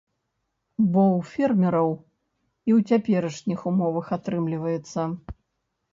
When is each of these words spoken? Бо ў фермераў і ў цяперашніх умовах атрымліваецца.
Бо 0.91 1.01
ў 1.17 1.33
фермераў 1.33 1.91
і 1.93 2.71
ў 2.77 2.97
цяперашніх 2.97 3.59
умовах 3.73 4.07
атрымліваецца. 4.19 5.01